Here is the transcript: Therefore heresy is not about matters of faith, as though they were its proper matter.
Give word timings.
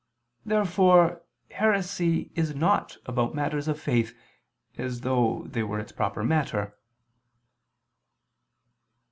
Therefore 0.43 1.21
heresy 1.51 2.31
is 2.33 2.55
not 2.55 2.97
about 3.05 3.35
matters 3.35 3.67
of 3.67 3.79
faith, 3.79 4.17
as 4.75 5.01
though 5.01 5.43
they 5.47 5.61
were 5.61 5.77
its 5.79 5.91
proper 5.91 6.23
matter. 6.23 6.75